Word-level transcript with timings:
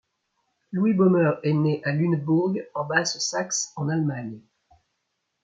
Louis 0.71 0.93
Boehmer 0.95 1.33
est 1.43 1.53
né 1.53 1.79
à 1.83 1.91
Lunebourg 1.91 2.55
en 2.73 2.85
Basse-Saxe 2.85 3.71
en 3.75 3.87
Allemagne. 3.87 4.39